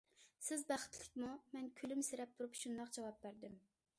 سىز 0.45 0.63
بەختلىكمۇ؟ 0.71 1.29
مەن 1.57 1.69
كۈلۈمسىرەپ 1.81 2.35
تۇرۇپ 2.39 2.59
شۇنداق 2.63 2.93
جاۋاب 2.99 3.23
بەردىم. 3.27 3.63